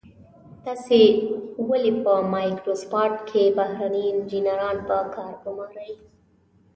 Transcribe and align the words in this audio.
تاسو 0.65 0.97
ولې 1.69 1.91
په 2.03 2.13
مایکروسافټ 2.33 3.13
کې 3.29 3.43
بهرني 3.57 4.03
انجنیران 4.11 4.77
په 4.87 4.95
کار 5.15 5.33
ګمارئ. 5.43 5.91